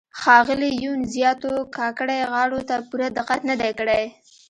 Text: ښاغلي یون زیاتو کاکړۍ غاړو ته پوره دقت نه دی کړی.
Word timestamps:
ښاغلي 0.19 0.71
یون 0.83 0.99
زیاتو 1.13 1.51
کاکړۍ 1.77 2.21
غاړو 2.31 2.59
ته 2.69 2.75
پوره 2.89 3.07
دقت 3.17 3.41
نه 3.49 3.55
دی 3.61 3.71
کړی. 3.79 4.03